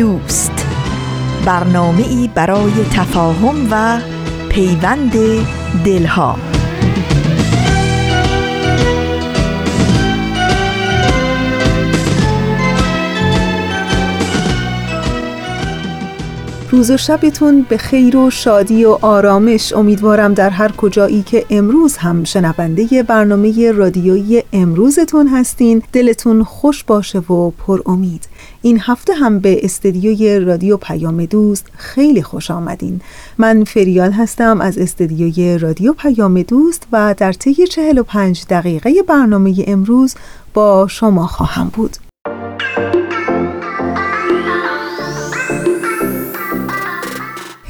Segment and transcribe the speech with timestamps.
[0.00, 0.66] دوست.
[1.46, 4.00] برنامه ای برای تفاهم و
[4.48, 5.12] پیوند
[5.84, 6.36] دلها.
[16.70, 19.72] روز و شبتون به خیر و شادی و آرامش.
[19.72, 25.82] امیدوارم در هر کجایی که امروز هم شنونده برنامه رادیویی امروزتون هستین.
[25.92, 28.28] دلتون خوش باشه و پر امید.
[28.62, 33.00] این هفته هم به استدیوی رادیو پیام دوست خیلی خوش آمدین.
[33.38, 40.14] من فریال هستم از استدیوی رادیو پیام دوست و در طی 45 دقیقه برنامه امروز
[40.54, 41.96] با شما خواهم بود.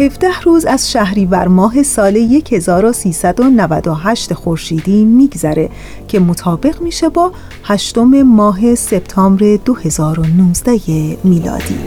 [0.00, 5.70] 17 روز از شهریور ماه سال 1398 خورشیدی میگذره
[6.08, 7.32] که مطابق میشه با
[7.64, 11.78] هشتم ماه سپتامبر 2019 میلادی.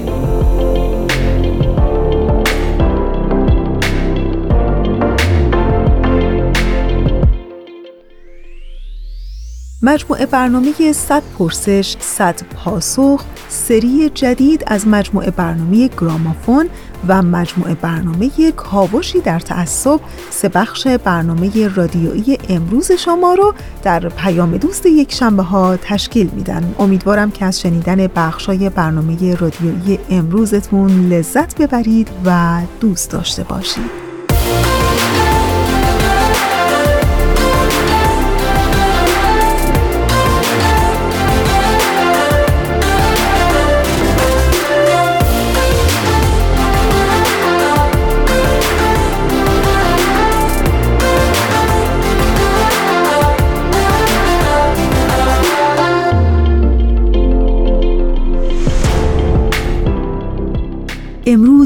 [9.82, 16.70] مجموعه برنامه 100 پرسش 100 پاسخ سری جدید از مجموعه برنامه گرامافون
[17.08, 24.58] و مجموعه برنامه کاوشی در تعصب سه بخش برنامه رادیویی امروز شما رو در پیام
[24.58, 26.76] دوست یک شنبه ها تشکیل میدن.
[26.80, 34.13] امیدوارم که از شنیدن بخشای برنامه رادیویی امروزتون لذت ببرید و دوست داشته باشید.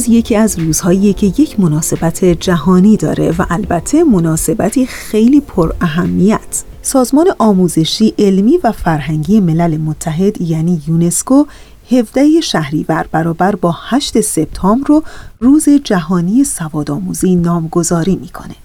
[0.09, 7.27] یکی از روزهایی که یک مناسبت جهانی داره و البته مناسبتی خیلی پر اهمیت سازمان
[7.39, 11.45] آموزشی علمی و فرهنگی ملل متحد یعنی یونسکو
[11.91, 15.03] 17 شهریور برابر با 8 سپتامبر رو
[15.39, 18.55] روز جهانی سوادآموزی نامگذاری می‌کنه.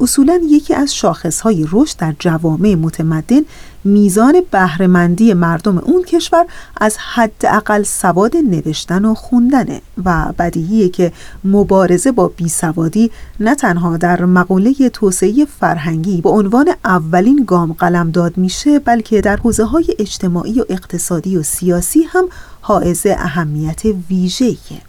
[0.00, 3.40] اصولا یکی از شاخصهای رشد در جوامع متمدن
[3.84, 11.12] میزان بهرهمندی مردم اون کشور از حداقل سواد نوشتن و خوندنه و بدیهیه که
[11.44, 13.10] مبارزه با بیسوادی
[13.40, 19.64] نه تنها در مقوله توسعه فرهنگی به عنوان اولین گام قلمداد میشه بلکه در حوزه
[19.64, 22.24] های اجتماعی و اقتصادی و سیاسی هم
[22.60, 24.87] حائز اهمیت ویژه‌ایه.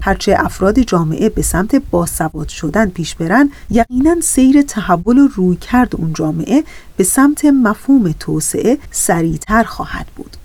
[0.00, 5.96] هرچه افراد جامعه به سمت باسواد شدن پیش برن یقینا سیر تحول و روی کرد
[5.96, 6.64] اون جامعه
[6.96, 10.36] به سمت مفهوم توسعه سریعتر خواهد بود.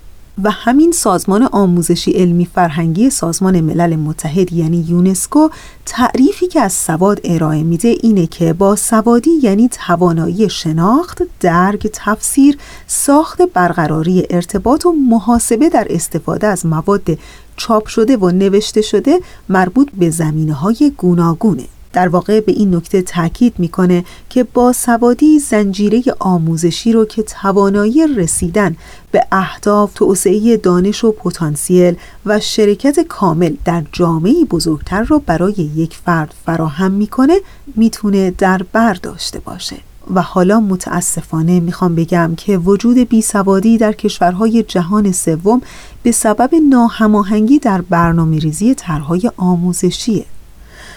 [0.42, 5.48] و همین سازمان آموزشی علمی فرهنگی سازمان ملل متحد یعنی یونسکو
[5.86, 12.58] تعریفی که از سواد ارائه میده اینه که با سوادی یعنی توانایی شناخت، درک، تفسیر،
[12.86, 17.18] ساخت برقراری ارتباط و محاسبه در استفاده از مواد
[17.56, 21.64] چاپ شده و نوشته شده مربوط به زمینه های گوناگونه.
[21.92, 28.06] در واقع به این نکته تاکید می‌کنه که با سوادی زنجیره آموزشی رو که توانایی
[28.16, 28.76] رسیدن
[29.12, 31.96] به اهداف توسعه دانش و پتانسیل
[32.26, 37.36] و شرکت کامل در جامعه بزرگتر رو برای یک فرد فراهم می‌کنه
[37.76, 39.76] می‌تونه در بر داشته باشه.
[40.14, 45.62] و حالا متاسفانه می‌خوام بگم که وجود بیسوادی در کشورهای جهان سوم
[46.02, 50.24] به سبب ناهماهنگی در برنامه ریزی طرحهای آموزشیه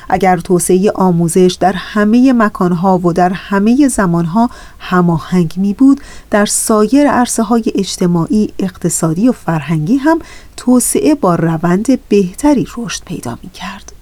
[0.10, 4.50] اگر توسعه آموزش در همه مکانها و در همه زمانها
[4.80, 6.01] هماهنگ می بود
[6.31, 10.19] در سایر عرصه های اجتماعی، اقتصادی و فرهنگی هم
[10.57, 13.99] توسعه با روند بهتری رشد پیدا می کرد.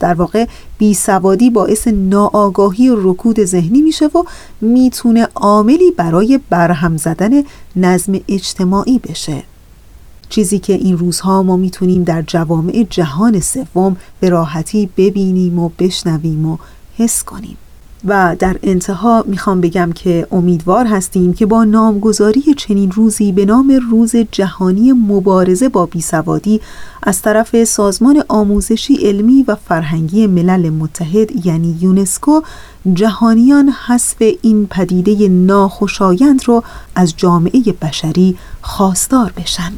[0.00, 0.46] در واقع
[0.78, 4.24] بیسوادی باعث ناآگاهی و رکود ذهنی میشه و
[4.60, 7.42] می‌تونه عاملی برای برهم زدن
[7.76, 9.42] نظم اجتماعی بشه.
[10.28, 16.46] چیزی که این روزها ما می‌تونیم در جوامع جهان سوم به راحتی ببینیم و بشنویم
[16.46, 16.58] و
[16.98, 17.56] حس کنیم.
[18.06, 23.80] و در انتها می‌خوام بگم که امیدوار هستیم که با نامگذاری چنین روزی به نام
[23.90, 26.60] روز جهانی مبارزه با بیسوادی
[27.02, 32.40] از طرف سازمان آموزشی علمی و فرهنگی ملل متحد یعنی یونسکو
[32.92, 36.62] جهانیان حسب این پدیده ناخوشایند رو
[36.94, 39.72] از جامعه بشری خواستار بشن.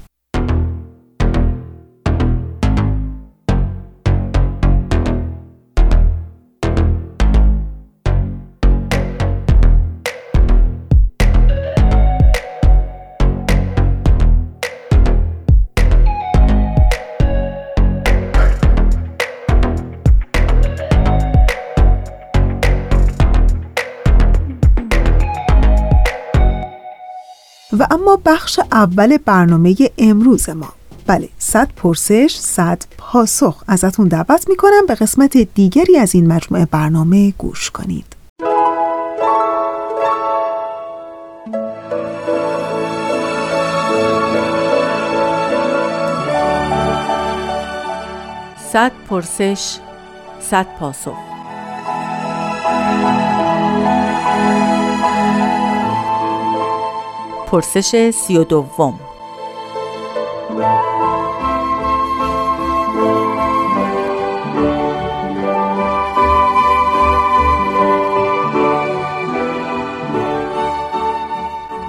[27.78, 30.72] و اما بخش اول برنامه امروز ما.
[31.06, 33.64] بله صد پرسش صد پاسخ.
[33.69, 38.06] ازتون دعوت می‌کنم به قسمت دیگری از این مجموعه برنامه گوش کنید.
[48.72, 49.78] صد پرسش
[50.40, 51.38] صد پاسخ.
[57.50, 59.00] پرسش سی و دوم.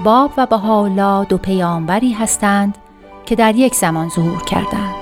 [0.04, 2.78] باب و بهاءالله دو پیامبری هستند
[3.26, 4.94] که در یک زمان ظهور کردند.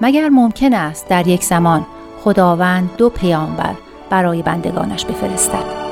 [0.00, 1.86] مگر ممکن است در یک زمان
[2.24, 3.74] خداوند دو پیامبر
[4.10, 5.85] برای بندگانش بفرستد؟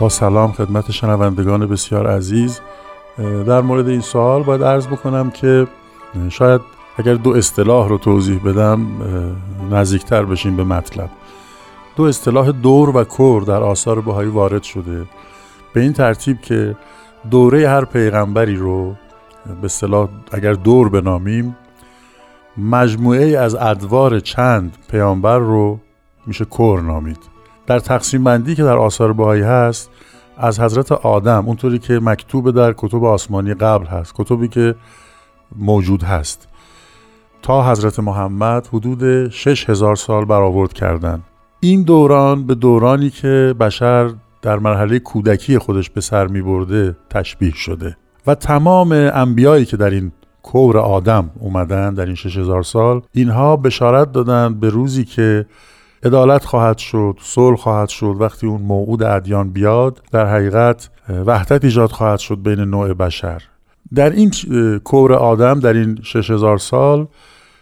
[0.00, 2.60] با سلام خدمت شنوندگان بسیار عزیز.
[3.46, 5.66] در مورد این سوال باید عرض بکنم که
[6.28, 6.60] شاید
[6.98, 8.86] اگر دو اصطلاح رو توضیح بدم
[9.70, 11.10] نزدیکتر بشیم به مطلب.
[11.96, 15.04] دو اصطلاح دور و کور در آثار بهایی وارد شده.
[15.72, 16.76] به این ترتیب که
[17.30, 18.94] دوره هر پیغمبری رو
[19.60, 21.56] به اصطلاح اگر دور بنامیم
[22.58, 25.78] مجموعه از ادوار چند پیامبر رو
[26.26, 27.35] میشه کور نامید.
[27.66, 29.90] در تقسیم بندی که در آثار بهایی هست
[30.36, 34.74] از حضرت آدم اونطوری که مکتوب در کتب آسمانی قبل هست کتبی که
[35.56, 36.48] موجود هست
[37.42, 41.24] تا حضرت محمد حدود 6000 سال برآورد کردند
[41.60, 44.10] این دوران به دورانی که بشر
[44.42, 47.96] در مرحله کودکی خودش به سر می برده تشبیه شده.
[48.26, 50.12] و تمام انبیایی که در این
[50.42, 55.46] کور آدم اومدن در این 6000 سال اینها بشارت دادن به روزی که
[56.02, 58.16] عدالت خواهد شد صلح خواهد شد.
[58.18, 60.90] وقتی اون موعود ادیان بیاد در حقیقت
[61.26, 63.42] وحدت ایجاد خواهد شد بین نوع بشر.
[63.94, 64.30] در این
[64.84, 67.06] کور آدم در این 6000 سال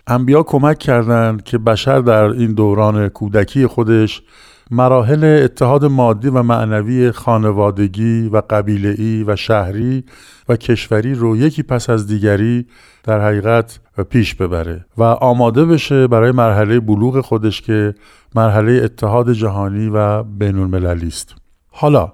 [0.06, 4.22] انبیا کمک کردند که بشر در این دوران کودکی خودش
[4.70, 10.04] مراحل اتحاد مادی و معنوی خانوادگی و قبیله‌ای و شهری
[10.48, 12.66] و کشوری رو یکی پس از دیگری
[13.04, 13.80] در حقیقت
[14.10, 17.94] پیش ببره و آماده بشه برای مرحله بلوغ خودش که
[18.34, 21.34] مرحله اتحاد جهانی و بین المللی است.
[21.70, 22.12] حالا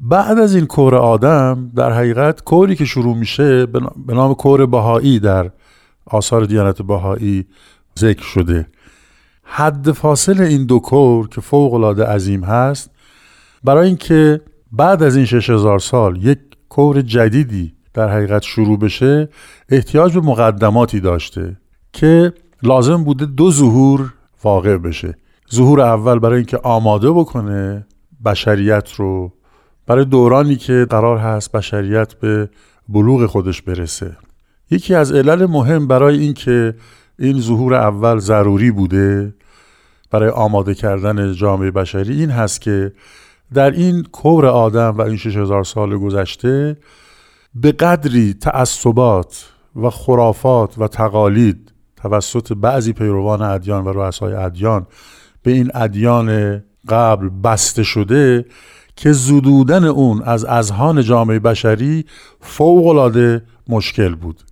[0.00, 5.20] بعد از این کور آدم در حقیقت کوری که شروع میشه به نام کور بهایی
[5.20, 5.50] در
[6.06, 7.46] آثار دیانت بهایی
[7.98, 8.66] ذکر شده.
[9.44, 12.90] حد فاصل این دو کور که فوق العاده عظیم هست
[13.64, 14.40] برای اینکه
[14.72, 19.28] بعد از این 6000 سال یک کور جدیدی در حقیقت شروع بشه
[19.68, 21.56] احتیاج به مقدماتی داشته
[21.92, 22.32] که
[22.62, 25.16] لازم بوده دو ظهور واقع بشه.
[25.54, 27.86] ظهور اول برای اینکه آماده بکنه
[28.24, 29.32] بشریت رو
[29.86, 32.50] برای دورانی که قرار هست بشریت به
[32.88, 34.16] بلوغ خودش برسه.
[34.70, 36.74] یکی از علل مهم برای اینکه
[37.22, 39.34] این ظهور اول ضروری بوده
[40.10, 42.92] برای آماده کردن جامعه بشری؟ این هست که
[43.54, 46.76] در این کور آدم و این 6000 سال گذشته
[47.54, 54.86] به قدری تعصبات و خرافات و تقالید توسط بعضی پیروان ادیان و رؤسای ادیان
[55.42, 58.46] به این ادیان قبل بسته شده
[58.96, 62.04] که زدودن اون از اذهان جامعه بشری
[62.40, 62.86] فوق
[63.68, 64.51] مشکل بود.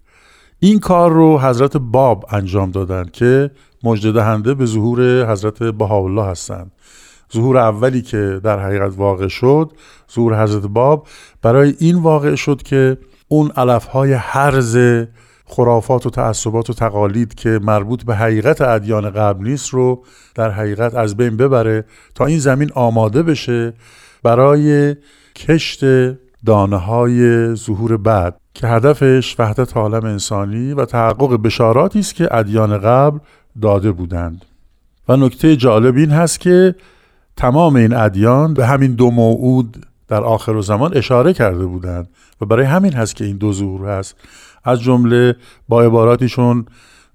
[0.61, 3.51] این کار رو حضرت باب انجام دادن که
[3.85, 6.73] مجد دهنده به ظهور حضرت بهاءالله هستند.
[7.35, 9.73] ظهور اولی که در حقیقت واقع شد
[10.15, 11.07] ظهور حضرت باب
[11.43, 12.99] برای این واقع شد که
[13.29, 14.79] اون علفهای حرز
[15.45, 20.95] خرافات و تعصبات و تقالید که مربوط به حقیقت ادیان قبل نیست رو در حقیقت
[20.95, 23.73] از بین ببره تا این زمین آماده بشه
[24.23, 24.97] برای
[25.37, 25.81] کشت
[26.47, 32.79] دانه های ظهور بعد که هدفش وحدت عالم انسانی و تحقق بشاراتی است که ادیان
[32.79, 33.19] قبل
[33.63, 34.45] داده بودند.
[35.09, 36.75] و نکته جالب این هست که
[37.37, 42.09] تمام این ادیان به همین دو موعود در آخر زمان اشاره کرده بودند
[42.41, 44.17] و برای همین هست که این دو ظهور هست.
[44.65, 45.37] از جمله
[45.69, 46.67] با عباراتیشون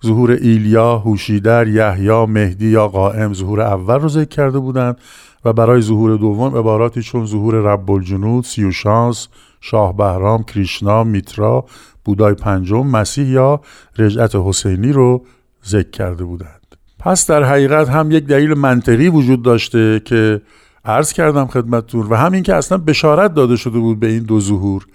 [0.05, 4.97] ظهور ایلیا، هوشیدر، یحیی، مهدی یا قائم ظهور اول رو ذکر کرده بودند.
[5.45, 9.27] و برای ظهور دوم عباراتی چون ظهور رب الجنود، سیوشانس،
[9.61, 11.65] شاه بهرام، کریشنا، میترا،
[12.05, 13.61] بودای پنجم، مسیح یا
[13.97, 15.25] رجعت حسینی رو
[15.65, 16.75] ذکر کرده بودند.
[16.99, 20.41] پس در حقیقت هم یک دلیل منطقی وجود داشته که
[20.85, 24.85] عرض کردم خدمتتون و همین که اصلا بشارت داده شده بود به این دو ظهور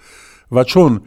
[0.51, 1.01] و چون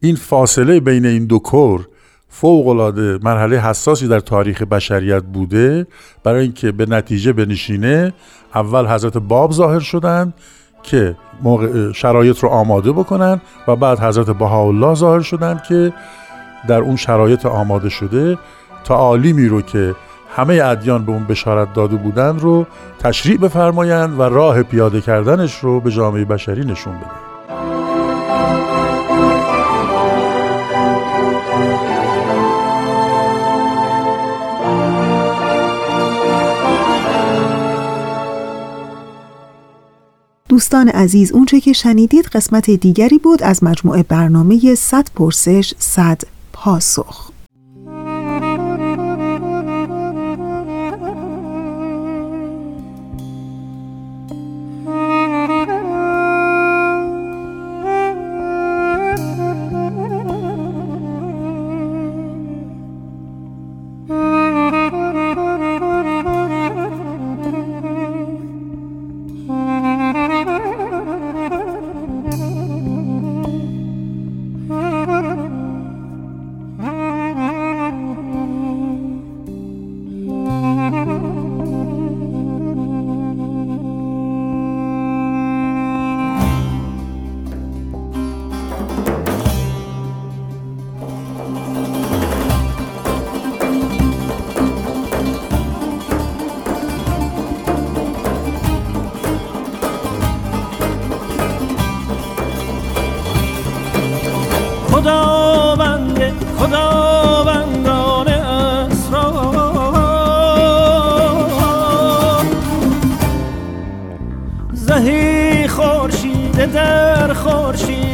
[0.00, 1.88] این فاصله بین این دو کور
[2.30, 5.86] فوق العاده مرحله حساسی در تاریخ بشریت بوده
[6.24, 8.12] برای اینکه به نتیجه بنشینه
[8.54, 10.34] اول حضرت باب ظاهر شدند
[10.82, 15.92] که موقع شرایط رو آماده بکنن و بعد حضرت بهاءالله ظاهر شدند که
[16.68, 18.38] در اون شرایط آماده شده
[18.84, 19.94] تعالیمی رو که
[20.36, 22.66] همه ادیان به اون بشارت داده بودند رو
[22.98, 27.29] تشریع بفرمایند و راه پیاده کردنش رو به جامعه بشری نشون بدن.
[40.60, 47.30] دوستان عزیز اونچه که شنیدید قسمت دیگری بود از مجموعه برنامه 100 پرسش 100 پاسخ.
[116.60, 118.09] چه چاره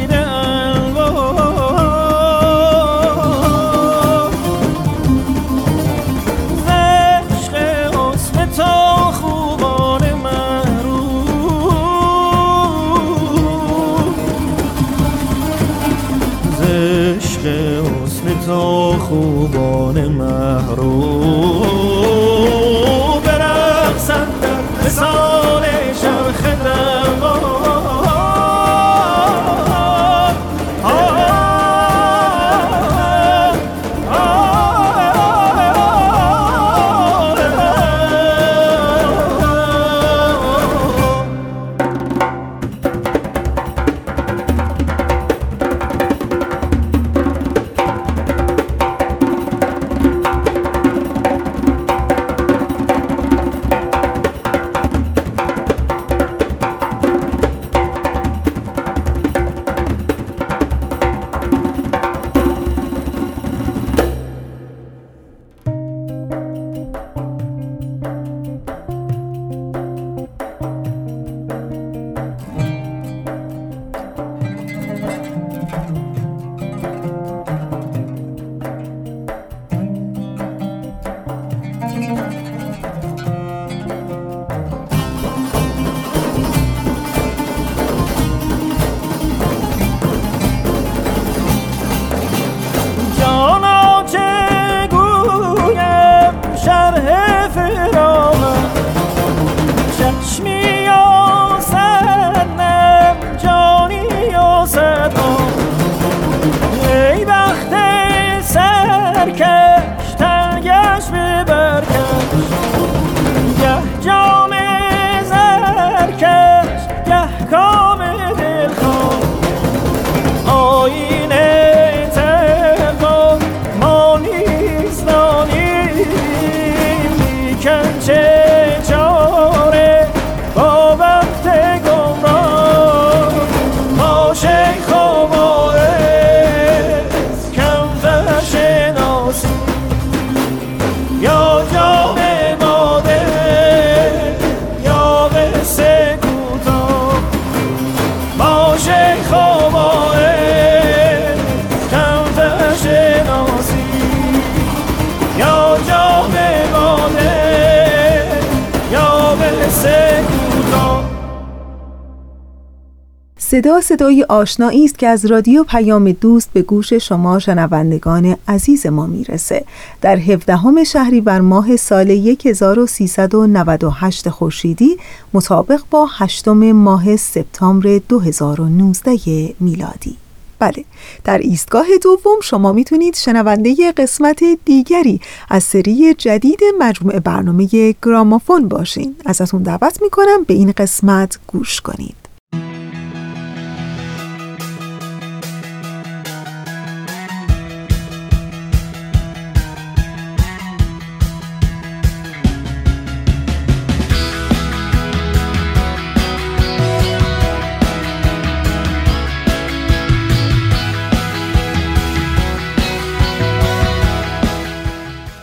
[163.57, 169.05] صدا صدای آشنایی است که از رادیو پیام دوست به گوش شما شنوندگان عزیز ما
[169.05, 169.65] می‌رسه.
[170.01, 174.97] در 17 شهری بر ماه سال 1398 خورشیدی
[175.33, 179.17] مطابق با هشتم ماه سپتامبر 2019
[179.59, 180.17] میلادی.
[180.59, 180.85] بله
[181.23, 189.15] در ایستگاه دوم شما می‌تونید شنونده قسمت دیگری از سری جدید مجموعه برنامه گرامافون باشین.
[189.25, 192.15] ازتون دعوت می‌کنم به این قسمت گوش کنید.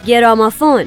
[0.07, 0.85] گرامافون.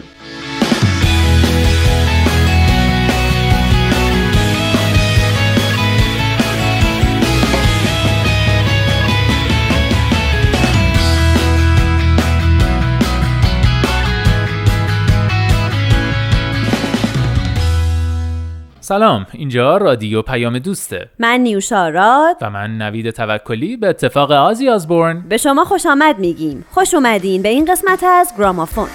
[18.88, 21.10] سلام اینجا رادیو پیام دوسته.
[21.20, 22.36] من نیوشا راد.
[22.42, 25.24] و من نوید توکلی به اتفاق آزی آزبورن.
[25.30, 26.66] به شما خوش آمد میگیم.
[26.72, 28.88] خوش اومدین به این قسمت از گرامافون.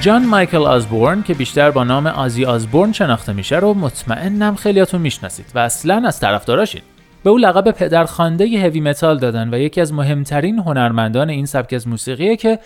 [0.00, 5.46] جان مایکل آزبورن که بیشتر با نام آزی آزبورن شناخته میشه رو مطمئنم خیلیاتون می‌شناسید
[5.54, 6.82] و اصلا از طرفداراشید
[7.24, 11.88] به او لقب پدرخوانده هوی متال دادن و یکی از مهمترین هنرمندان این سبک از
[11.88, 12.58] موسیقیه که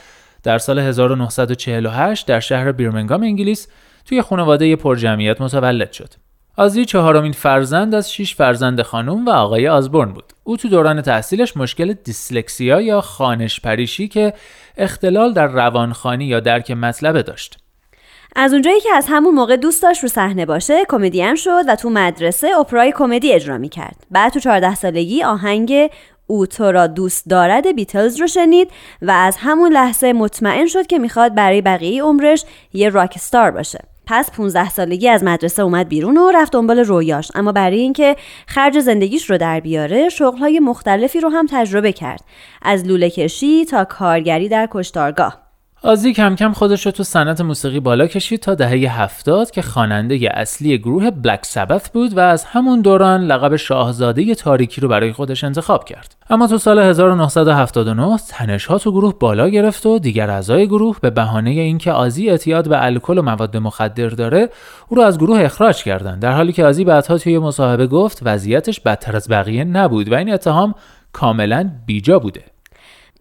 [0.43, 3.69] در سال 1948 در شهر بیرمنگام انگلیس
[4.05, 6.24] توی خانواده پرجمعیت متولد شد.
[6.57, 10.25] آزی چهارمین فرزند از شش فرزند خانم و آقای آزبورن بود.
[10.45, 14.33] او تو دوران تحصیلش مشکل دیسلکسیا یا خانش پریشی که
[14.77, 17.59] اختلال در روانخانی یا درک مطلبه داشت.
[18.37, 21.91] از اونجایی که از همون موقع دوست داشت رو صحنه باشه کمدین شد و تو
[21.91, 25.91] مدرسه اپرای کمدی اجرا می‌کرد بعد تو 14 سالگی آهنگ
[26.27, 28.71] او تو را دوست دارد بیتلز رو شنید
[29.03, 33.94] و از همون لحظه مطمئن شد که می‌خواد برای بقیه عمرش یه راک ستار باشه
[34.07, 37.31] پس 15 سالگی از مدرسه اومد بیرون و رفت دنبال رویاش.
[37.35, 42.21] اما برای اینکه خرج زندگیش رو در بیاره شغلهای مختلفی رو هم تجربه کرد.
[42.63, 45.44] از لوله کشی تا کارگری در کشتارگاه.
[45.85, 50.31] آزی کم کم خودش رو تو صنعت موسیقی بالا کشید تا دهه هفتاد که خواننده
[50.35, 55.45] اصلی گروه بلک سبث بود و از همون دوران لقب شاهزاده تاریکی رو برای خودش
[55.45, 56.17] انتخاب کرد.
[56.31, 61.11] اما تو سال 1979 تنش ها تو گروه بالا گرفت و دیگر اعضای گروه به
[61.11, 64.49] بهانه اینکه آزی اعتیاد به الکل و مواد مخدر داره
[64.89, 68.81] او رو از گروه اخراج کردند در حالی که آزی بعدها توی مصاحبه گفت وضعیتش
[68.81, 70.75] بدتر از بقیه نبود و این اتهام
[71.13, 72.54] کاملا بیجا بوده.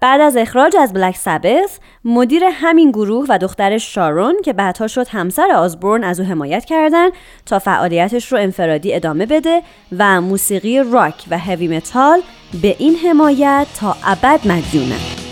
[0.04, 5.08] بعد از اخراج از بلک سبث مدیر همین گروه و دخترش شارون که بعدها شد
[5.08, 7.12] همسر آزبورن از او حمایت کردند
[7.46, 9.62] تا فعالیتش رو انفرادی ادامه بده
[9.98, 12.22] و موسیقی راک و هوی متال
[12.62, 15.23] به این حمایت تا ابد مدیونه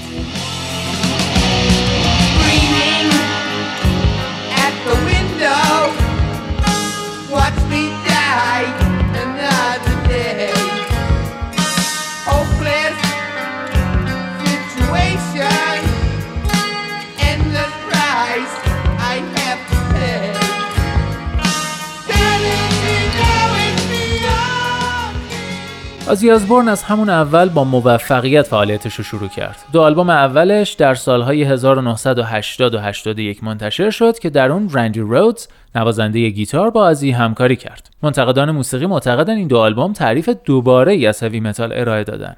[26.12, 29.56] آزی آزبورن از همون اول با موفقیت فعالیتش رو شروع کرد.
[29.74, 35.48] دو آلبوم اولش در سالهای 1980 و 81 منتشر شد که در اون رندی رودز
[35.76, 37.90] نوازنده گیتار با آزی همکاری کرد.
[38.04, 42.36] منتقدان موسیقی معتقدن این دو آلبوم تعریف دوباره ای از متال ارائه دادن.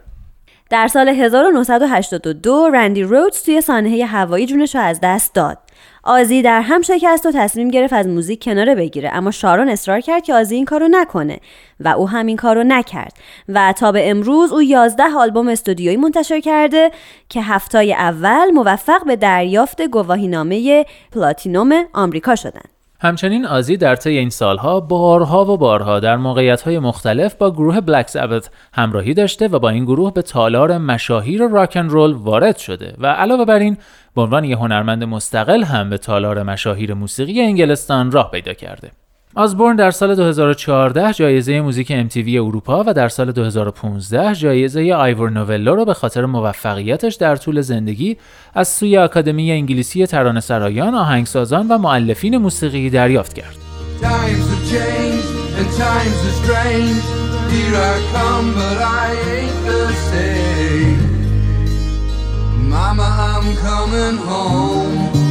[0.69, 5.57] در سال 1982 رندی رودز توی سانحه هوایی جونش رو از دست داد.
[6.03, 10.23] آزی در هم شکست و تصمیم گرفت از موزیک کناره بگیره اما شارون اصرار کرد
[10.23, 11.39] که آزی این کارو نکنه
[11.79, 13.13] و او همین کارو نکرد
[13.49, 16.91] و تا به امروز او 11 آلبوم استودیویی منتشر کرده
[17.29, 22.72] که هفتای اول موفق به دریافت گواهینامه پلاتینوم آمریکا شدند.
[23.03, 28.09] همچنین آزی در طی این سالها بارها و بارها در موقعیت‌های مختلف با گروه بلک
[28.09, 33.07] سبت همراهی داشته و با این گروه به تالار مشاهیر راکن رول وارد شده و
[33.07, 33.77] علاوه بر این
[34.15, 38.91] به عنوان یک هنرمند مستقل هم به تالار مشاهیر موسیقی انگلستان راه پیدا کرده.
[39.35, 45.75] آزبورن در سال 2014 جایزه موزیک MTV اروپا و در سال 2015 جایزه آیور نوولو
[45.75, 48.17] را به خاطر موفقیتش در طول زندگی
[48.53, 53.55] از سوی آکادمی انگلیسی ترانه‌سرایان، آهنگسازان و معلفین موسیقی دریافت کرد.
[62.73, 65.22] Mama, I'm coming home.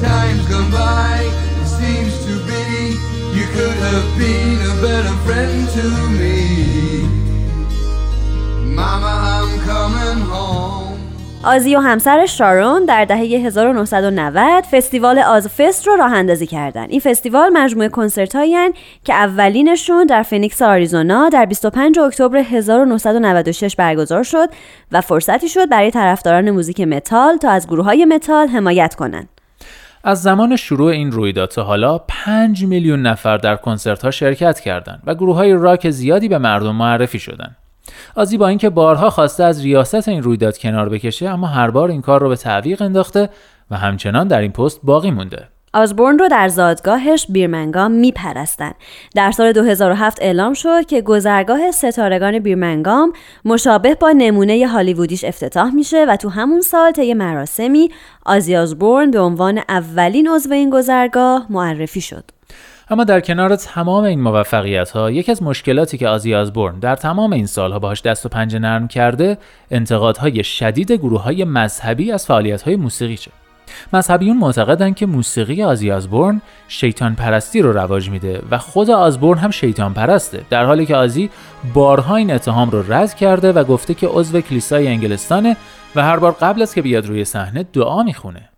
[0.00, 1.16] Time's gone by,
[1.60, 2.64] it seems to be
[3.36, 5.86] you could have been a better friend to
[6.20, 6.38] me.
[8.80, 10.80] Mama, I'm coming home.
[11.44, 16.86] آزی و همسرش شارون در دهه 1990 فستیوال Ozzfest رو راه اندازی کردن.
[16.88, 18.36] این فستیوال مجموعه کنسرت
[19.04, 24.48] که اولینشون در فینیکس آریزونا در 25 اکتبر 1996 برگزار شد
[24.92, 29.39] و فرصتی شد برای طرفداران موزیک متال تا از گروه های متال حمایت کنند.
[30.04, 35.02] از زمان شروع این رویداد تا حالا 5 میلیون نفر در کنسرت ها شرکت کردند
[35.06, 37.56] و گروه های راک زیادی به مردم معرفی شدند.
[38.14, 42.00] آزی با اینکه بارها خواسته از ریاست این رویداد کنار بکشه اما هر بار این
[42.00, 43.28] کار رو به تعویق انداخته
[43.70, 45.48] و همچنان در این پست باقی مونده.
[45.72, 48.72] آزبورن رو در زادگاهش بیرمنگام میپرستن.
[49.14, 53.12] در سال 2007 اعلام شد که گذرگاه ستارگان بیرمنگام
[53.44, 57.90] مشابه با نمونه هالیوودیش افتتاح میشه و تو همون سال طی مراسمی
[58.26, 62.24] آزی آزبورن به عنوان اولین عضو این گذرگاه معرفی شد.
[62.90, 67.32] اما در کنار تمام این موفقیت ها یکی از مشکلاتی که آزی آزبورن در تمام
[67.32, 69.38] این سالها باهاش دست و پنجه نرم کرده
[69.70, 73.30] انتقادهای شدید گروه های مذهبی از فعالیت های موسیقی چه
[73.92, 79.50] مذهبیون معتقدند که موسیقی آزی آزبورن شیطان پرستی رو رواج میده و خود آزبورن هم
[79.50, 81.30] شیطان پرسته در حالی که آزی
[81.74, 85.56] بارها این اتهام رو رد کرده و گفته که عضو کلیسای انگلستانه
[85.96, 88.48] و هر بار قبل از که بیاد روی صحنه دعا می‌خونه.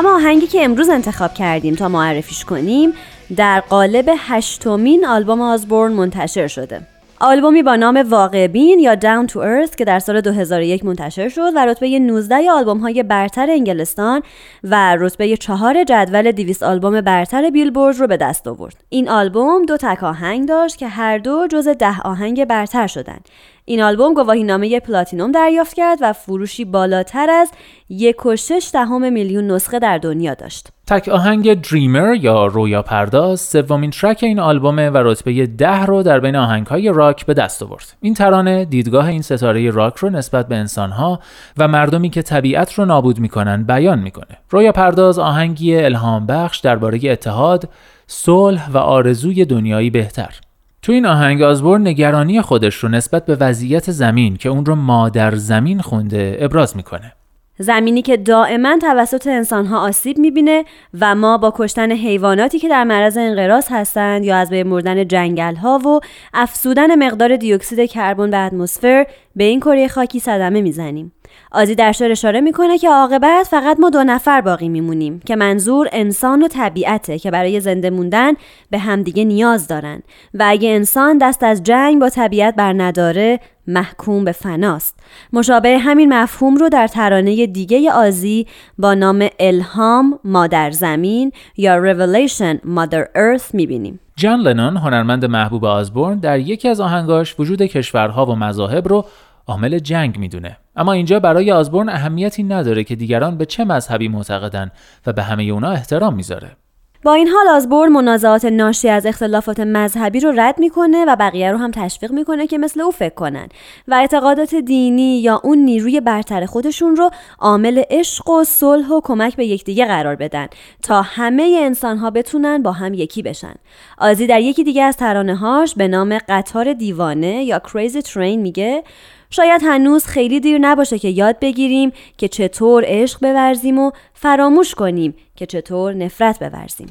[0.00, 2.92] اما آهنگی که امروز انتخاب کردیم تا معرفیش کنیم
[3.36, 6.80] در قالب هشتمین آلبوم آزبورن منتشر شده
[7.20, 11.52] آلبومی با نام واقع بین یا Down to Earth که در سال 2001 منتشر شد
[11.56, 14.22] و رتبه 19 آلبوم های برتر انگلستان
[14.64, 18.76] و رتبه 4 جدول 200 آلبوم برتر بیلبورد رو به دست آورد.
[18.88, 23.28] این آلبوم دو تک آهنگ داشت که هر دو جز ده آهنگ برتر شدند.
[23.70, 27.50] این آلبوم گواهی نامه پلاتینوم دریافت کرد و فروشی بالاتر از
[27.88, 30.68] یک و شش دهم میلیون نسخه در دنیا داشت.
[30.86, 36.20] تک آهنگ دریمر یا رویا پرداز سومین ترک این آلبومه و رتبه ده رو در
[36.20, 37.96] بین آهنگهای راک به دست آورد.
[38.00, 41.20] این ترانه دیدگاه این ستاره راک رو نسبت به انسانها
[41.58, 44.38] و مردمی که طبیعت رو نابود می‌کنن بیان می‌کنه.
[44.50, 47.68] رویا پرداز آهنگی الهام بخش درباره اتحاد،
[48.06, 50.40] صلح و آرزوی دنیایی بهتر.
[50.82, 55.34] تو این آهنگ آزبور نگرانی خودش رو نسبت به وضعیت زمین که اون رو مادر
[55.34, 57.12] زمین خونده ابراز می‌کنه.
[57.58, 60.64] زمینی که دائما توسط انسانها آسیب می‌بینه
[61.00, 65.54] و ما با کشتن حیواناتی که در معرض انقراض هستند یا از بین مردن جنگل
[65.54, 66.00] ها و
[66.34, 71.12] افسودن مقدار دیوکسید کربن به اتمسفر به این کره خاکی صدمه می‌زنیم.
[71.52, 75.88] آزی در شعر اشاره می‌کنه که عاقبت فقط ما دو نفر باقی میمونیم که منظور
[75.92, 78.32] انسان و طبیعته که برای زنده موندن
[78.70, 80.02] به همدیگه نیاز دارن.
[80.34, 84.96] و اگه انسان دست از جنگ با طبیعت بر نداره محکوم به فناست.
[85.32, 88.46] مشابه همین مفهوم رو در ترانه دیگه آزی
[88.78, 94.00] با نام الهام مادر زمین یا Revelation Mother Earth می‌بینیم.
[94.16, 99.04] جان لنون هنرمند محبوب آزبورن در یکی از آهنگاش وجود کشورها و مذاهب رو
[99.46, 100.56] عامل جنگ می‌دونه.
[100.76, 104.70] اما اینجا برای آزبورن اهمیتی نداره که دیگران به چه مذهبی معتقدن
[105.06, 106.56] و به همه اونا احترام می‌ذاره.
[107.02, 111.58] با این حال آزبورن منازعات ناشی از اختلافات مذهبی رو رد می‌کنه و بقیه رو
[111.58, 113.48] هم تشویق می‌کنه که مثل او فکر کنن
[113.88, 119.36] و اعتقادات دینی یا اون نیروی برتر خودشون رو عامل عشق و صلح و کمک
[119.36, 120.46] به یکدیگه قرار بدن
[120.82, 123.54] تا همه انسان ها بتونن با هم یکی بشن.
[123.98, 128.82] آزی در یکی دیگه از ترانه هاش به نام قطار دیوانه یا Crazy Train میگه
[129.30, 135.14] شاید هنوز خیلی دیر نباشه که یاد بگیریم که چطور عشق بورزیم و فراموش کنیم
[135.36, 136.88] که چطور نفرت بورزیم.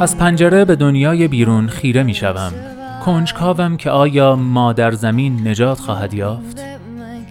[0.00, 2.52] از پنجره به دنیای بیرون خیره می شوم.
[3.04, 6.60] کنجکاوم که آیا مادر زمین نجات خواهد یافت؟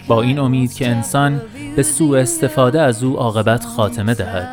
[0.08, 1.40] با این امید که انسان
[1.76, 4.48] به سوء استفاده از او عاقبت خاتمه دهد.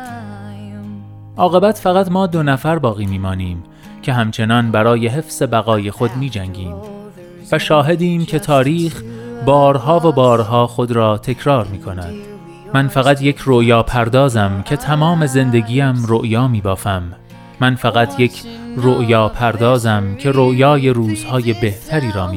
[1.36, 3.62] عاقبت فقط ما دو نفر باقی میمانیم
[4.02, 6.74] که همچنان برای حفظ بقای خود می جنگیم
[7.52, 9.02] و شاهدیم که تاریخ
[9.46, 12.14] بارها و بارها خود را تکرار می کند
[12.74, 17.02] من فقط یک رویا پردازم که تمام زندگیم رؤیا می بافم
[17.60, 18.42] من فقط یک
[18.76, 22.30] رؤیا پردازم که رؤیای روزهای بهتری را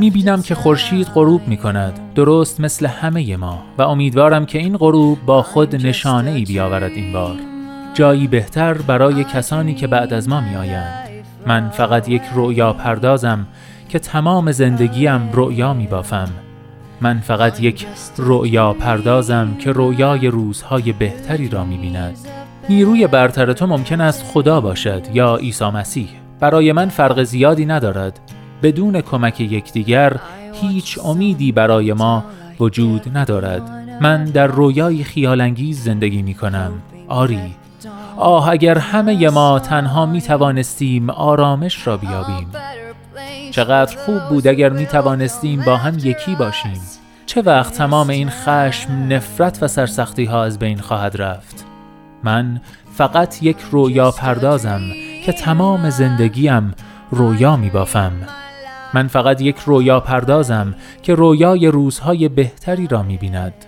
[0.00, 3.62] می‌بیند می‌بینم که خورشید غروب می کند درست مثل همه ما.
[3.78, 7.36] و امیدوارم که این غروب با خود نشانه ای بیاورد این بار.
[7.94, 11.08] جایی بهتر برای کسانی که بعد از ما می آیند.
[11.46, 13.46] من فقط یک رؤیا پردازم
[13.88, 16.28] که تمام زندگیم رؤیا می بافم
[17.00, 17.86] من فقط یک
[18.18, 22.18] رؤیا پردازم که رؤیای روزهای بهتری را می بیند
[22.68, 26.08] نیروی برتر تو ممکن است خدا باشد یا عیسی مسیح.
[26.40, 28.20] برای من فرق زیادی ندارد.
[28.62, 30.16] بدون کمک یکدیگر
[30.52, 32.24] هیچ امیدی برای ما
[32.60, 33.62] وجود ندارد.
[34.00, 36.72] من در رویای خیالانگیز زندگی می کنم
[37.08, 37.54] آری.
[38.16, 42.48] آه اگر همه ما تنها می توانستیم آرامش را بیابیم.
[43.50, 46.80] چقدر خوب بود اگر می توانستیم با هم یکی باشیم.
[47.26, 51.64] چه وقت تمام این خشم، نفرت و سرسختی ها از بین خواهد رفت؟
[52.24, 52.60] من
[52.94, 54.80] فقط یک رویا پردازم
[55.24, 56.74] که تمام زندگیم
[57.10, 58.12] رویا می بافم
[58.94, 63.64] من فقط یک رویا پردازم که رویای روزهای بهتری را می بیند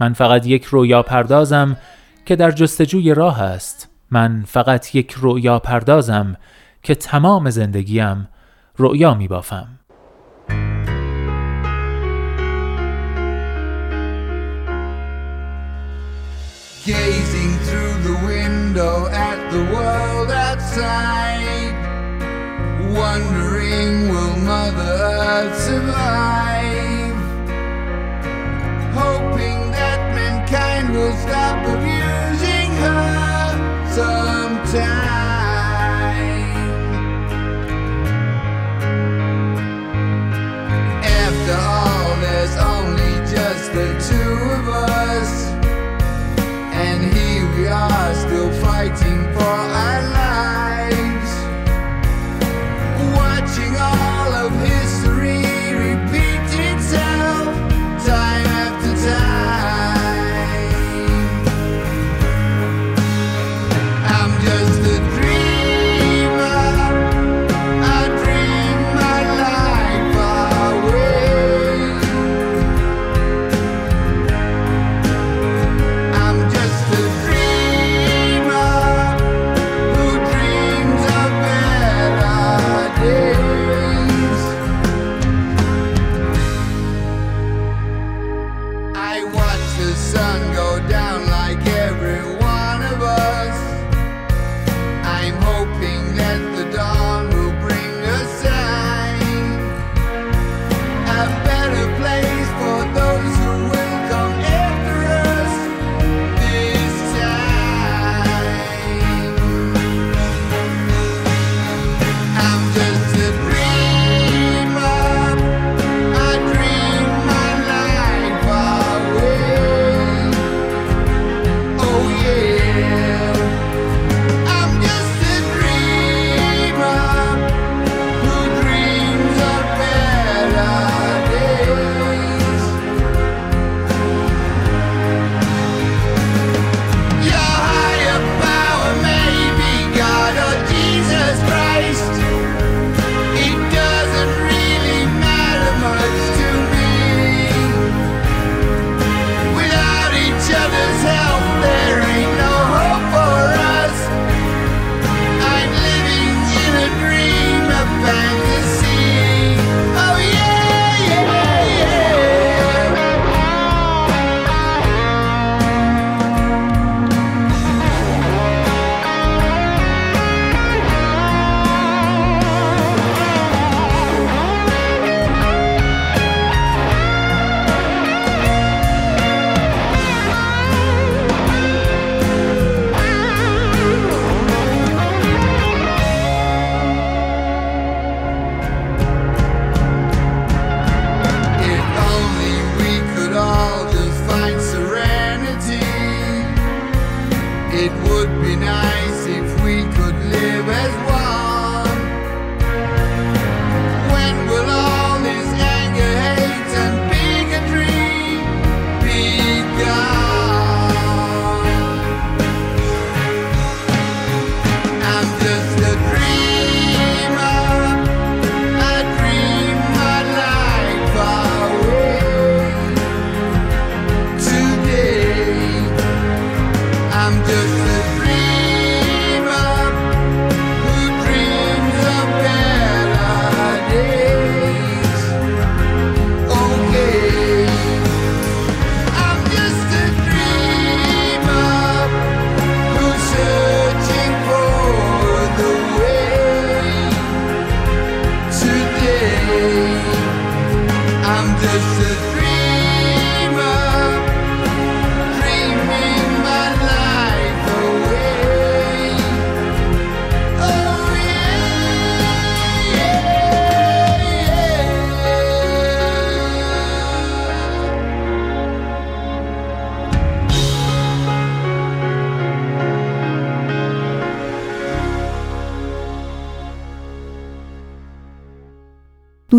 [0.00, 1.76] من فقط یک رویا پردازم
[2.26, 3.88] که در جستجوی راه است.
[4.10, 6.36] من فقط یک رویا پردازم
[6.82, 8.28] که تمام زندگیم
[8.78, 9.68] رؤیا می بافم
[16.86, 18.94] Gazing through the window
[19.28, 21.74] at the world outside
[23.00, 27.18] Wondering will Mother Earth survive
[28.96, 31.47] Hoping that mankind will stop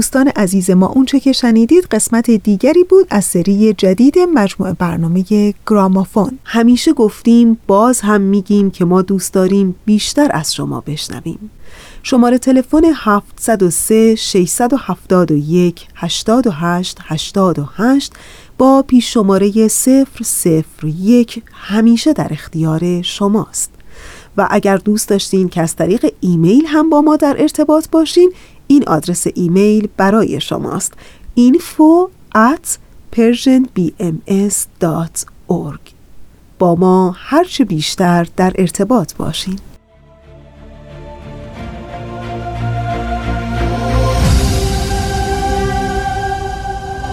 [0.10, 6.40] دوستان عزیز ما اونچه که شنیدید قسمت دیگری بود از سری جدید مجموعه برنامه گرامافون.
[6.46, 11.52] همیشه گفتیم باز هم میگیم که ما دوست داریم بیشتر از شما بشنویم.
[12.04, 18.14] شماره تلفن 703 671 88 88
[18.58, 19.52] با پیش شماره
[20.84, 23.72] 001 همیشه در اختیار شماست.
[24.38, 28.32] و اگر دوست داشتین که از طریق ایمیل هم با ما در ارتباط باشین
[28.72, 30.94] این آدرس ایمیل برای شماست.
[31.40, 32.78] info at
[33.16, 35.80] persianbms.org
[36.60, 39.60] با ما هرچه بیشتر در ارتباط باشین.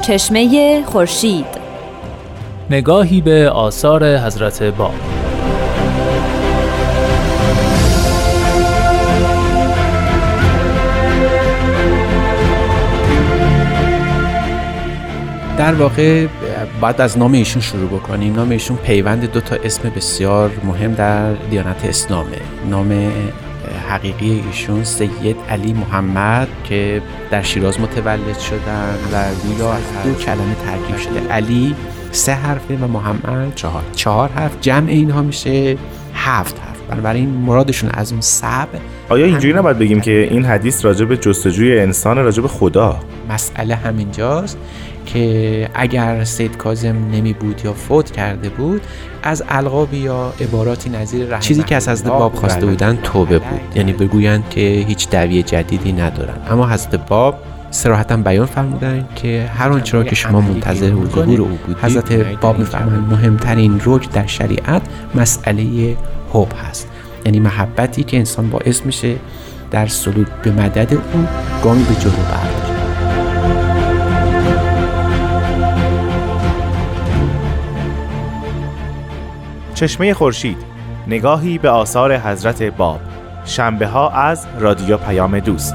[0.03, 1.47] چشمه خورشید.
[2.71, 5.16] نگاهی به آثار حضرت باب
[15.59, 16.27] در واقع
[16.81, 21.33] باید از نام ایشون شروع بکنیم نام ایشون پیوند دو تا اسم بسیار مهم در
[21.33, 22.37] دیانت اسلامه.
[22.71, 23.13] نام
[23.89, 30.55] حقیقی ایشون سید علی محمد که در شیراز متولد شدن و گویا از دو کلمه
[30.67, 31.29] ترکیب شده.
[31.31, 31.75] علی
[32.13, 33.83] سه حرفه و محمد چهار.
[33.95, 35.77] چهار حرف جمع اینها میشه
[36.15, 36.77] هفت حرف.
[36.91, 38.69] بنابراین مرادشون از اون سب
[39.09, 43.75] آیا اینجوری نباید بگیم که این حدیث راجع به جستجوی انسان راجع به خدا؟ مسئله
[43.75, 44.59] همینجاست.
[45.07, 48.83] که اگر سید کازم نمی بود یا فوت کرده بود
[49.23, 53.61] از القاب یا عباراتی نظیر رحمت چیزی که از حضرت باب خواسته بودن توبه بود.
[53.75, 56.37] یعنی بگویند که هیچ دعوی جدیدی ندارن.
[56.51, 57.39] اما حضرت باب
[57.71, 62.59] سراحتا بیان فرمودن که هر آنچه را که شما منتظر ظهور او بودید حضرت باب
[62.59, 64.83] میفرمایند مهمترین رکن در شریعت
[65.15, 65.97] مسئله
[66.33, 66.89] حب هست.
[67.25, 69.17] یعنی محبتی که انسان باعث میشه
[69.71, 71.27] در سلوک به مدد او
[71.65, 72.66] گامی به جلو برداره
[79.77, 80.57] چشمه خورشید
[81.07, 83.01] نگاهی به آثار حضرت باب.
[83.45, 85.75] شنبه ها از رادیو پیام دوست.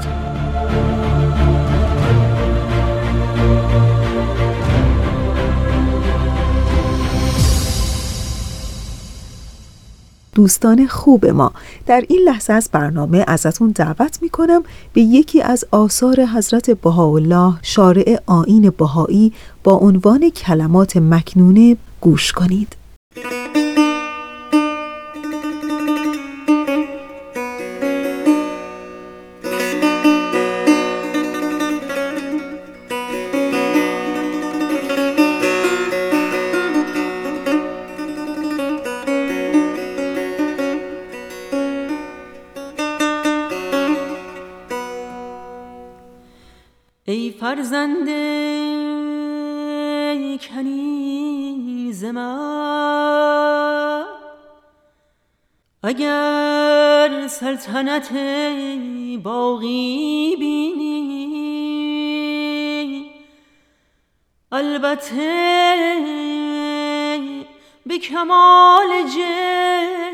[10.34, 11.52] دوستان خوب ما
[11.86, 14.62] در این لحظه از برنامه ازتون دعوت می کنم
[14.92, 19.32] به یکی از آثار حضرت بهاءالله شارع آین بهایی
[19.64, 22.76] با عنوان کلمات مکنونه گوش کنید.
[57.62, 58.12] سلطنت
[59.22, 61.22] باقی بینی.
[64.52, 65.28] البته
[67.86, 70.12] به کمال جد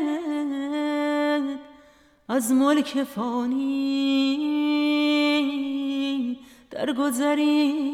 [2.29, 4.49] از ملک فانی
[6.71, 7.89] درگذری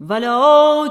[0.00, 0.90] ولکن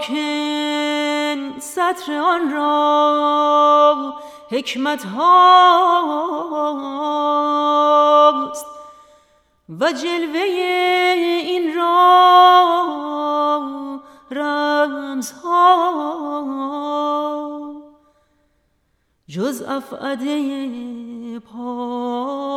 [1.60, 4.20] سطر آن را
[4.52, 6.40] حکمت هاست
[9.80, 12.40] و جلوه این را
[14.32, 15.70] رمز ها
[19.28, 22.50] جز افعده پاک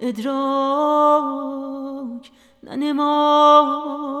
[0.00, 1.30] ادراک
[2.62, 4.20] ننماید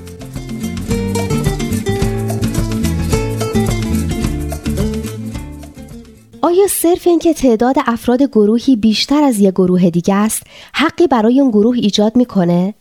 [6.43, 11.51] آیا صرف اینکه تعداد افراد گروهی بیشتر از یک گروه دیگه است حقی برای اون
[11.51, 12.73] گروه ایجاد می‌کنه؟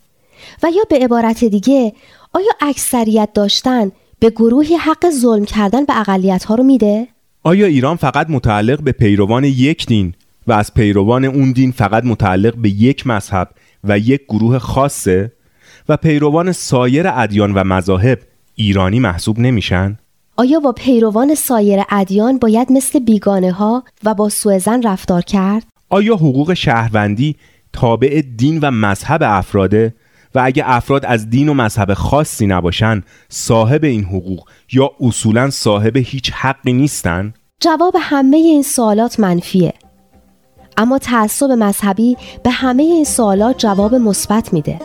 [0.62, 1.92] و یا به عبارت دیگه
[2.32, 7.08] آیا اکثریت داشتن به گروهی حق ظلم کردن به اقلیت ها رو میده؟
[7.42, 10.14] آیا ایران فقط متعلق به پیروان یک دین
[10.46, 13.48] و از پیروان اون دین فقط متعلق به یک مذهب
[13.84, 15.32] و یک گروه خاصه
[15.88, 18.18] و پیروان سایر ادیان و مذاهب
[18.54, 19.98] ایرانی محسوب نمیشن؟
[20.40, 25.66] آیا با پیروان سایر ادیان باید مثل بیگانه ها و با سوء زن رفتار کرد؟
[25.88, 27.36] آیا حقوق شهروندی
[27.72, 29.94] تابع دین و مذهب افراده
[30.34, 35.96] و اگه افراد از دین و مذهب خاصی نباشن صاحب این حقوق یا اصولا صاحب
[35.96, 39.74] هیچ حقی نیستن؟ جواب همه این سوالات منفیه.
[40.76, 44.78] اما تعصب مذهبی به همه این سوالات جواب مثبت میده.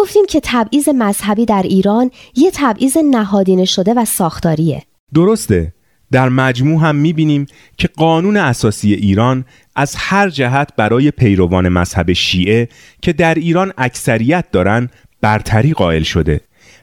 [0.00, 4.82] گفتیم که تبعیض مذهبی در ایران یه تبعیض نهادینه شده و ساختاریه.
[5.14, 5.72] درسته.
[6.12, 7.46] در مجموع هم می‌بینیم
[7.76, 9.44] که قانون اساسی ایران
[9.76, 12.68] از هر جهت برای پیروان مذهب شیعه
[13.02, 14.88] که در ایران اکثریت دارن
[15.20, 16.40] برتری قائل شده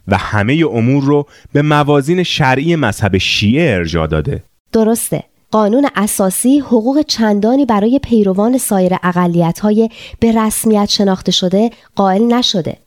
[0.08, 4.44] و همه امور رو به موازین شرعی مذهب شیعه ارجا داده.
[4.72, 5.24] درسته.
[5.52, 9.90] قانون اساسی حقوق چندانی برای پیروان سایر اقلیت‌های
[10.20, 12.78] به رسمیت شناخته شده قائل نشده.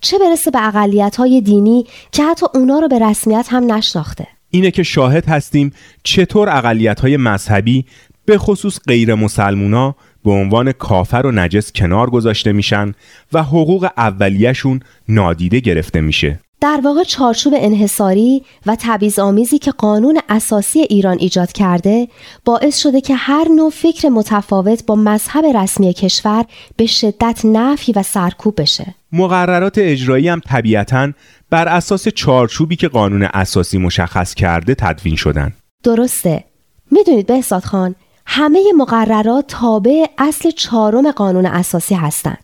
[0.00, 4.70] چه برسه به اقلیت های دینی که حتی اونا رو به رسمیت هم نشناخته اینه
[4.70, 5.72] که شاهد هستیم
[6.02, 7.84] چطور اقلیت های مذهبی
[8.24, 9.94] به خصوص غیر مسلمونا
[10.24, 12.94] به عنوان کافر و نجس کنار گذاشته میشن
[13.32, 20.20] و حقوق اولیهشون نادیده گرفته میشه در واقع چارچوب انحصاری و تبعیض آمیزی که قانون
[20.28, 22.08] اساسی ایران ایجاد کرده
[22.44, 26.44] باعث شده که هر نوع فکر متفاوت با مذهب رسمی کشور
[26.76, 28.94] به شدت نفی و سرکوب بشه.
[29.12, 31.12] مقررات اجرایی هم طبیعتا
[31.50, 35.52] بر اساس چارچوبی که قانون اساسی مشخص کرده تدوین شدن.
[35.82, 36.44] درسته.
[36.90, 37.94] می‌دونید بهزاد خان
[38.26, 42.38] همه مقررات تابع اصل چهارم قانون اساسی هستند.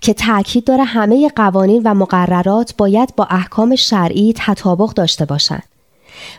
[0.00, 5.62] که تاکید داره همه قوانین و مقررات باید با احکام شرعی تطابق داشته باشند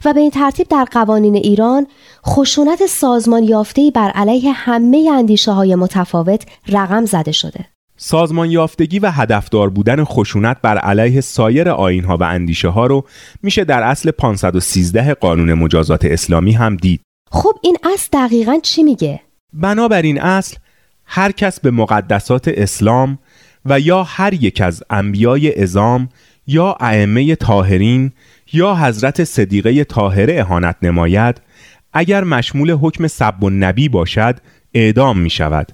[0.06, 1.88] و به این ترتیب در قوانین ایران
[2.28, 7.66] خشونت سازمان یافته‌ای بر علیه همه اندیشه های متفاوت رقم زده شده.
[8.02, 13.06] سازمان یافتگی و هدفدار بودن خشونت بر علیه سایر آین ها و اندیشه ها رو
[13.44, 17.02] میشه در اصل 513 قانون مجازات اسلامی هم دید.
[17.32, 19.20] خب این اصل دقیقا چی میگه؟
[19.54, 20.58] بنابراین اصل
[21.06, 23.20] هر کس به مقدسات اسلام
[23.66, 26.10] و یا هر یک از انبیای ازام
[26.48, 28.12] یا ائمه طاهرین
[28.54, 31.42] یا حضرت صدیقه طاهره اهانت نماید
[31.94, 34.40] اگر مشمول حکم سب و نبی باشد
[34.74, 35.72] اعدام می شود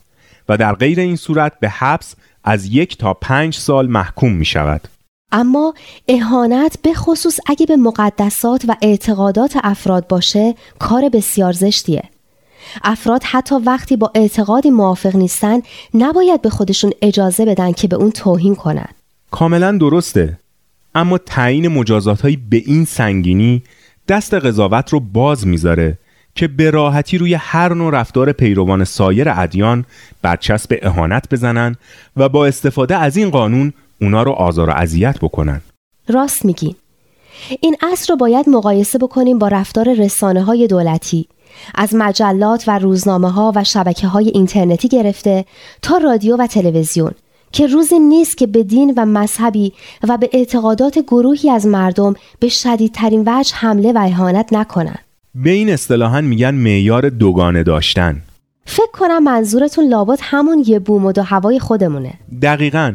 [0.50, 4.88] و در غیر این صورت به حبس از یک تا پنج سال محکوم می شود.
[5.32, 5.74] اما
[6.08, 12.04] اهانت به خصوص اگه به مقدسات و اعتقادات افراد باشه کار بسیار زشتیه.
[12.84, 15.62] افراد حتی وقتی با اعتقادی موافق نیستن
[15.93, 18.88] نباید به خودشون اجازه بدن که به اون توهین کنن
[19.32, 20.39] کاملا درسته
[20.96, 23.64] اما تعیین مجازات به این سنگینی
[24.08, 25.98] دست قضاوت رو باز می‌ذاره
[26.36, 29.86] که به راحتی روی هر نوع رفتار پیروان سایر ادیان
[30.22, 31.76] برچسب اهانت بزنن
[32.18, 35.62] و با استفاده از این قانون اونا رو آزار و اذیت بکنن.
[36.08, 36.76] راست میگین
[37.62, 41.28] این اصل رو باید مقایسه بکنیم با رفتار رسانه های دولتی.
[41.76, 45.46] از مجلات و روزنامه ها و شبکه های اینترنتی گرفته
[45.82, 47.12] تا رادیو و تلویزیون
[47.52, 49.74] که روزی نیست که به دین و مذهبی
[50.08, 55.05] و به اعتقادات گروهی از مردم به شدیدترین وجه حمله و اهانت نکنند.
[55.44, 58.22] به این اصطلاحا میگن معیار دوگانه داشتن.
[58.66, 62.14] فکر کنم منظورتون لابد همون یه بوم و دو هوای خودمونه.
[62.42, 62.94] دقیقاً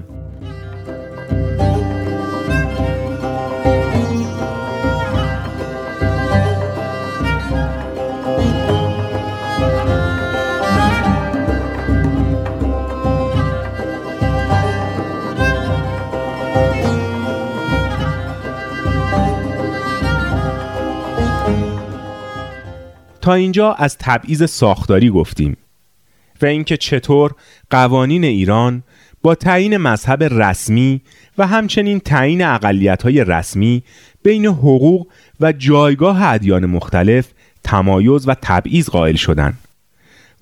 [23.20, 25.56] تا اینجا از تبعیض ساختاری گفتیم
[26.42, 27.34] و اینکه چطور
[27.70, 28.82] قوانین ایران
[29.22, 31.00] با تعیین مذهب رسمی
[31.38, 33.82] و همچنین تعیین اقلیت‌های رسمی
[34.22, 35.06] بین حقوق
[35.40, 37.28] و جایگاه ادیان مختلف
[37.64, 39.58] تمایز و تبعیض قائل شدند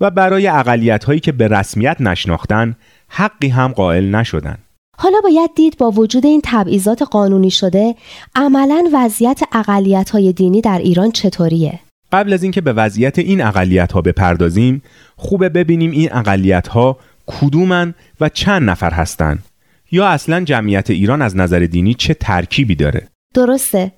[0.01, 2.77] و برای اقلیت‌هایی که به رسمیت نشناختن
[3.09, 4.59] حقی هم قائل نشدند.
[4.99, 7.95] حالا باید دید با وجود این تبعیضات قانونی شده
[8.35, 11.81] عملا وضعیت اقلیت های دینی در ایران چطوریه؟
[12.13, 14.83] قبل از اینکه به وضعیت این اقلیت ها بپردازیم
[15.17, 19.45] خوبه ببینیم این اقلیت ها کدومن و چند نفر هستند
[19.91, 23.93] یا اصلا جمعیت ایران از نظر دینی چه ترکیبی داره؟ درسته.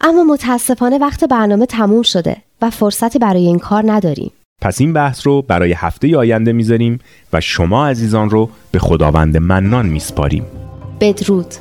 [0.00, 4.30] اما متاسفانه وقت برنامه تموم شده و فرصتی برای این کار نداریم.
[4.62, 6.98] پس این بحث رو برای هفته آینده می‌ذاریم
[7.32, 10.44] و شما عزیزان رو به خداوند منان میسپاریم.
[11.00, 11.54] بدرود.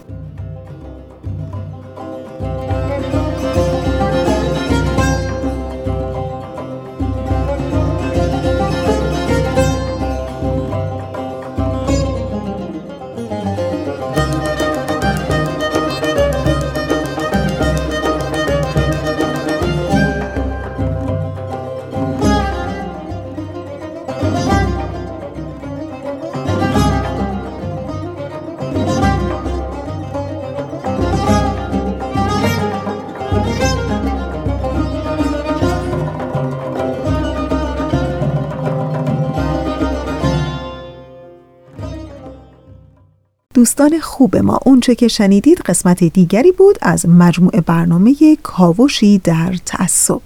[43.56, 44.60] دوستان خوب ما.
[44.66, 50.22] اونچه که شنیدید قسمت دیگری بود از مجموعه برنامه کاوشی در تعصب.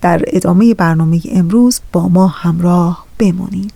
[0.00, 3.72] در ادامه برنامه امروز با ما همراه بمونید.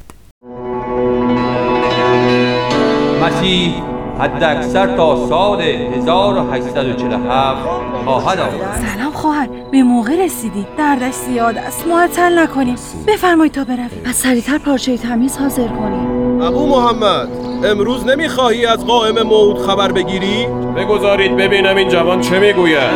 [3.22, 3.74] مسیح
[4.18, 7.62] حد اکثر تا سال 1847
[8.04, 8.86] خواهد آمد.
[8.86, 9.48] سلام خواهر.
[9.72, 10.66] به موقع رسیدی.
[10.78, 11.86] دردش زیاد است.
[11.86, 12.76] معطل نکنیم.
[13.06, 14.02] بفرمایید تا برویم.
[14.04, 16.17] از سریعتر پارچه تمیز حاضر کنیم.
[16.42, 17.28] ابو محمد
[17.64, 22.90] امروز نمی‌خواهی از قائم موت خبر بگیری؟ بگذارید ببینم این جوان چه می‌گوید.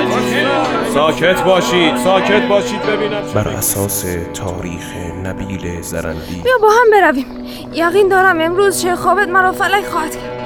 [0.94, 6.42] ساکت باشید ساکت باشید ببینم بر اساس تاریخ نبیل زرندی.
[6.44, 7.26] بیا با هم برویم.
[7.72, 10.42] یقین دارم امروز چه خوابت مرا فلک خواهد کرد.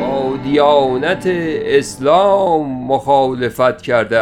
[0.00, 1.22] با دیانت
[1.64, 4.20] اسلام مخالفت کرده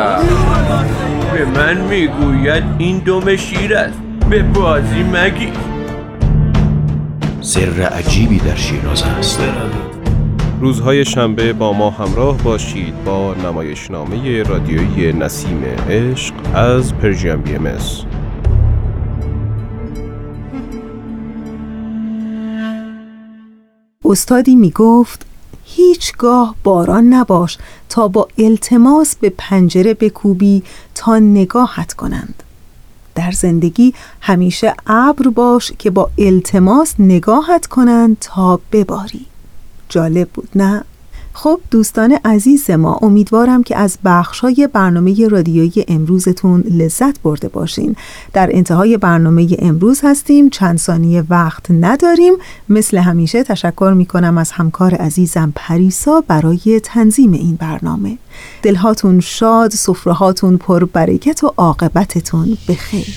[1.33, 3.99] به من می‌گوید این دم شیر است.
[4.31, 5.53] به بازی مگی
[7.41, 9.41] سر عجیبی در شیراز است
[10.61, 17.67] روزهای شنبه با ما همراه باشید با نمایشنامه رادیویی نسیم عشق از پرژیم بی ام
[17.67, 18.03] اس.
[24.05, 25.27] استادی می گفت
[25.65, 27.59] هیچگاه باران نباش
[27.89, 30.63] تا با التماس به پنجره بکوبی
[30.95, 32.43] تا نگاهت کنند
[33.19, 39.27] در زندگی همیشه ابر باش که با التماس نگاهت کنند تا بباری
[39.89, 40.85] جالب بود نه؟
[41.41, 47.97] خب دوستان عزیز ما امیدوارم که از بخشای برنامه رادیویی امروزتون لذت برده باشین.
[48.33, 52.33] در انتهای برنامه امروز هستیم چند ثانیه وقت نداریم.
[52.69, 58.19] مثل همیشه تشکر می کنم از همکار عزیزم پریسا برای تنظیم این برنامه.
[58.63, 63.15] دلهاتون شاد، سفرهاتون پر برکت و عاقبتتون بخیر